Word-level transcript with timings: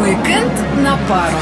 Уикенд 0.00 0.56
на 0.82 0.96
пару. 1.08 1.36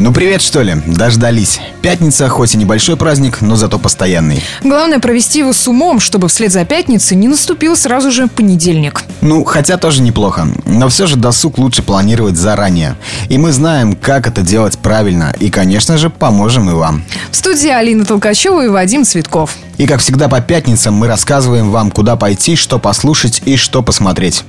Ну 0.00 0.14
привет, 0.14 0.40
что 0.40 0.62
ли? 0.62 0.76
Дождались. 0.86 1.60
Пятница, 1.82 2.26
хоть 2.30 2.54
и 2.54 2.56
небольшой 2.56 2.96
праздник, 2.96 3.42
но 3.42 3.54
зато 3.54 3.78
постоянный. 3.78 4.42
Главное 4.64 4.98
провести 4.98 5.40
его 5.40 5.52
с 5.52 5.68
умом, 5.68 6.00
чтобы 6.00 6.28
вслед 6.28 6.50
за 6.50 6.64
пятницей 6.64 7.18
не 7.18 7.28
наступил 7.28 7.76
сразу 7.76 8.10
же 8.10 8.26
понедельник. 8.26 9.02
Ну, 9.20 9.44
хотя 9.44 9.76
тоже 9.76 10.00
неплохо. 10.00 10.48
Но 10.64 10.88
все 10.88 11.06
же 11.06 11.16
досуг 11.16 11.58
лучше 11.58 11.82
планировать 11.82 12.38
заранее. 12.38 12.96
И 13.28 13.36
мы 13.36 13.52
знаем, 13.52 13.94
как 13.94 14.26
это 14.26 14.40
делать 14.40 14.78
правильно. 14.78 15.34
И, 15.38 15.50
конечно 15.50 15.98
же, 15.98 16.08
поможем 16.08 16.70
и 16.70 16.72
вам. 16.72 17.04
В 17.30 17.36
студии 17.36 17.68
Алина 17.68 18.06
Толкачева 18.06 18.64
и 18.64 18.68
Вадим 18.68 19.04
Цветков. 19.04 19.54
И 19.76 19.86
как 19.86 20.00
всегда 20.00 20.28
по 20.28 20.40
пятницам 20.40 20.94
мы 20.94 21.08
рассказываем 21.08 21.70
вам, 21.70 21.90
куда 21.90 22.16
пойти, 22.16 22.56
что 22.56 22.78
послушать 22.78 23.42
и 23.44 23.56
что 23.56 23.82
посмотреть. 23.82 24.44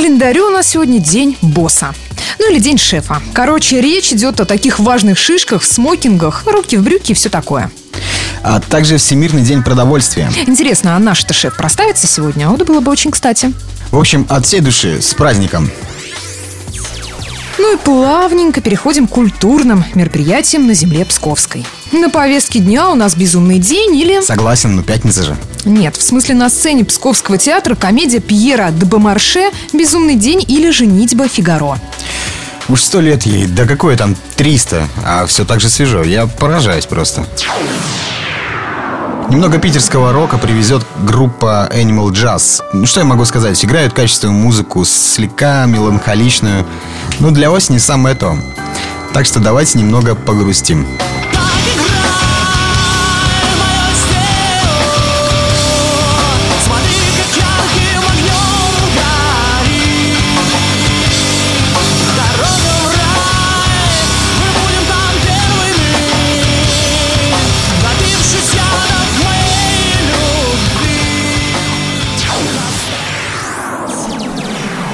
Календарю 0.00 0.46
у 0.46 0.50
нас 0.50 0.66
сегодня 0.66 0.98
день 0.98 1.36
босса. 1.42 1.92
Ну 2.38 2.50
или 2.50 2.58
день 2.58 2.78
шефа. 2.78 3.20
Короче, 3.34 3.82
речь 3.82 4.14
идет 4.14 4.40
о 4.40 4.46
таких 4.46 4.78
важных 4.78 5.18
шишках, 5.18 5.62
смокингах, 5.62 6.44
руки 6.46 6.78
в 6.78 6.82
брюки 6.82 7.12
и 7.12 7.14
все 7.14 7.28
такое. 7.28 7.70
А 8.42 8.60
также 8.60 8.96
Всемирный 8.96 9.42
день 9.42 9.62
продовольствия. 9.62 10.32
Интересно, 10.46 10.96
а 10.96 10.98
наш-то 10.98 11.34
шеф 11.34 11.54
проставится 11.54 12.06
сегодня? 12.06 12.48
Вот 12.48 12.62
было 12.62 12.80
бы 12.80 12.90
очень 12.90 13.10
кстати. 13.10 13.52
В 13.90 13.98
общем, 13.98 14.26
от 14.30 14.46
всей 14.46 14.60
души, 14.60 15.02
с 15.02 15.12
праздником. 15.12 15.70
Ну 17.58 17.74
и 17.74 17.76
плавненько 17.76 18.62
переходим 18.62 19.06
к 19.06 19.10
культурным 19.10 19.84
мероприятиям 19.94 20.66
на 20.66 20.72
земле 20.72 21.04
Псковской. 21.04 21.66
На 21.92 22.08
повестке 22.08 22.60
дня 22.60 22.88
у 22.88 22.94
нас 22.94 23.14
«Безумный 23.16 23.58
день» 23.58 23.94
или... 23.96 24.22
Согласен, 24.22 24.76
но 24.76 24.82
пятница 24.82 25.24
же. 25.24 25.36
Нет, 25.64 25.96
в 25.96 26.02
смысле 26.02 26.34
на 26.34 26.48
сцене 26.48 26.84
Псковского 26.84 27.38
театра 27.38 27.74
комедия 27.74 28.20
Пьера 28.20 28.70
де 28.70 28.86
Бомарше 28.86 29.50
«Безумный 29.72 30.16
день» 30.16 30.44
или 30.46 30.70
«Женитьба 30.70 31.28
Фигаро». 31.28 31.78
Уж 32.68 32.82
сто 32.82 33.00
лет 33.00 33.24
ей, 33.24 33.46
да 33.46 33.66
какое 33.66 33.96
там 33.96 34.14
300, 34.36 34.88
а 35.04 35.26
все 35.26 35.44
так 35.44 35.60
же 35.60 35.68
свежо. 35.68 36.02
Я 36.02 36.26
поражаюсь 36.26 36.86
просто. 36.86 37.26
Немного 39.28 39.58
питерского 39.58 40.12
рока 40.12 40.38
привезет 40.38 40.84
группа 41.04 41.68
Animal 41.72 42.10
Jazz. 42.10 42.62
Ну, 42.72 42.86
что 42.86 43.00
я 43.00 43.06
могу 43.06 43.24
сказать? 43.24 43.64
Играют 43.64 43.92
качественную 43.92 44.36
музыку, 44.36 44.84
слегка 44.84 45.66
меланхоличную. 45.66 46.66
Ну, 47.20 47.30
для 47.30 47.50
осени 47.52 47.78
самое 47.78 48.16
то. 48.16 48.36
Так 49.12 49.26
что 49.26 49.38
давайте 49.38 49.78
немного 49.78 50.14
погрустим. 50.14 50.86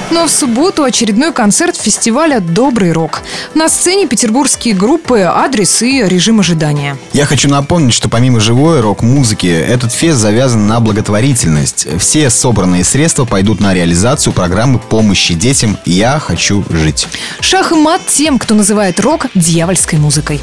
Но 0.09 0.25
в 0.25 0.31
субботу 0.31 0.83
очередной 0.83 1.33
концерт 1.33 1.75
фестиваля 1.75 2.39
«Добрый 2.39 2.93
рок». 2.93 3.23
На 3.53 3.67
сцене 3.67 4.07
петербургские 4.07 4.73
группы 4.73 5.19
«Адрес» 5.19 5.81
и 5.81 6.01
«Режим 6.03 6.39
ожидания». 6.39 6.97
Я 7.11 7.25
хочу 7.25 7.49
напомнить, 7.49 7.93
что 7.93 8.07
помимо 8.07 8.39
живой 8.39 8.79
рок-музыки, 8.79 9.47
этот 9.47 9.91
фест 9.91 10.19
завязан 10.19 10.65
на 10.65 10.79
благотворительность. 10.79 11.87
Все 11.99 12.29
собранные 12.29 12.85
средства 12.85 13.25
пойдут 13.25 13.59
на 13.59 13.73
реализацию 13.73 14.31
программы 14.31 14.79
помощи 14.79 15.33
детям 15.33 15.77
«Я 15.85 16.19
хочу 16.19 16.63
жить». 16.69 17.07
Шах 17.41 17.73
и 17.73 17.75
мат 17.75 18.01
тем, 18.07 18.39
кто 18.39 18.55
называет 18.55 19.01
рок 19.01 19.27
дьявольской 19.35 19.99
музыкой. 19.99 20.39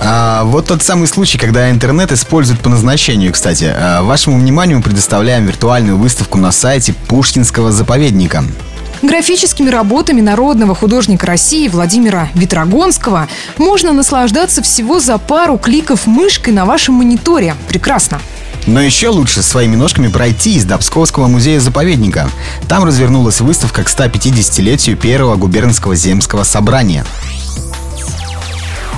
А, 0.00 0.44
вот 0.44 0.66
тот 0.66 0.82
самый 0.82 1.06
случай, 1.06 1.38
когда 1.38 1.70
интернет 1.70 2.12
используют 2.12 2.60
по 2.60 2.68
назначению, 2.68 3.32
кстати. 3.32 3.64
А, 3.64 4.02
вашему 4.02 4.38
вниманию 4.38 4.78
мы 4.78 4.82
предоставляем 4.82 5.46
виртуальную 5.46 5.96
выставку 5.96 6.38
на 6.38 6.52
сайте 6.52 6.92
Пушкинского 6.92 7.72
заповедника. 7.72 8.44
Графическими 9.02 9.68
работами 9.68 10.20
народного 10.20 10.74
художника 10.74 11.26
России 11.26 11.68
Владимира 11.68 12.30
Ветрогонского 12.34 13.28
можно 13.58 13.92
наслаждаться 13.92 14.62
всего 14.62 15.00
за 15.00 15.18
пару 15.18 15.58
кликов 15.58 16.06
мышкой 16.06 16.54
на 16.54 16.64
вашем 16.64 16.94
мониторе. 16.94 17.54
Прекрасно. 17.68 18.20
Но 18.66 18.80
еще 18.80 19.08
лучше 19.08 19.42
своими 19.42 19.76
ножками 19.76 20.08
пройти 20.08 20.54
из 20.54 20.64
Добсковского 20.64 21.28
музея-заповедника. 21.28 22.28
Там 22.68 22.84
развернулась 22.84 23.40
выставка 23.40 23.84
к 23.84 23.88
150-летию 23.88 24.96
первого 24.96 25.36
губернского 25.36 25.94
земского 25.94 26.42
собрания. 26.42 27.04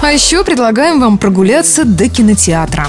А 0.00 0.12
еще 0.12 0.44
предлагаем 0.44 1.00
вам 1.00 1.18
прогуляться 1.18 1.84
до 1.84 2.08
кинотеатра. 2.08 2.86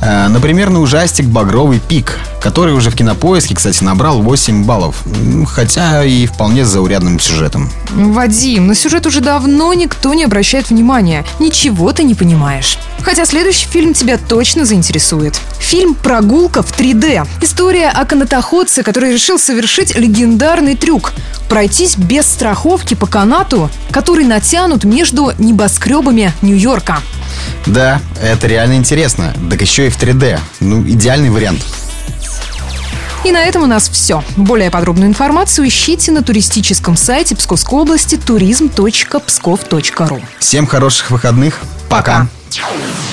Э, 0.00 0.28
Например, 0.28 0.70
на 0.70 0.80
ужастик 0.80 1.26
«Багровый 1.26 1.80
пик», 1.80 2.18
который 2.40 2.74
уже 2.74 2.90
в 2.90 2.96
кинопоиске, 2.96 3.54
кстати, 3.54 3.82
набрал 3.82 4.20
8 4.20 4.64
баллов. 4.64 5.02
Хотя 5.46 6.04
и 6.04 6.26
вполне 6.26 6.64
с 6.64 6.68
заурядным 6.68 7.20
сюжетом. 7.20 7.70
Вадим, 7.92 8.66
на 8.66 8.74
сюжет 8.74 9.06
уже 9.06 9.20
давно 9.20 9.72
никто 9.74 10.12
не 10.14 10.24
обращает 10.24 10.70
внимания. 10.70 11.24
Ничего 11.38 11.92
ты 11.92 12.02
не 12.04 12.14
понимаешь. 12.14 12.78
Хотя 13.02 13.26
следующий 13.26 13.66
фильм 13.66 13.94
тебя 13.94 14.18
точно 14.18 14.64
заинтересует. 14.64 15.40
Фильм 15.58 15.94
«Прогулка 15.94 16.62
в 16.62 16.78
3D». 16.78 17.26
История 17.40 17.88
о 17.88 18.04
канатоходце, 18.04 18.82
который 18.82 19.12
решил 19.12 19.38
совершить 19.38 19.96
легендарный 19.96 20.76
трюк– 20.76 21.12
пройтись 21.54 21.96
без 21.96 22.26
страховки 22.26 22.94
по 22.94 23.06
канату, 23.06 23.70
который 23.92 24.24
натянут 24.24 24.84
между 24.84 25.32
небоскребами 25.38 26.32
Нью-Йорка. 26.42 26.98
Да, 27.66 28.00
это 28.20 28.46
реально 28.46 28.74
интересно. 28.74 29.34
Так 29.50 29.62
еще 29.62 29.86
и 29.86 29.90
в 29.90 29.98
3D. 29.98 30.38
Ну, 30.60 30.82
идеальный 30.82 31.30
вариант. 31.30 31.64
И 33.24 33.32
на 33.32 33.42
этом 33.42 33.62
у 33.62 33.66
нас 33.66 33.88
все. 33.88 34.22
Более 34.36 34.70
подробную 34.70 35.08
информацию 35.08 35.66
ищите 35.66 36.12
на 36.12 36.22
туристическом 36.22 36.96
сайте 36.96 37.34
Псковской 37.34 37.80
области 37.80 38.16
turism.pskov.ru. 38.16 40.22
Всем 40.38 40.66
хороших 40.66 41.10
выходных. 41.10 41.60
Пока. 41.88 42.28
Пока. 42.50 43.03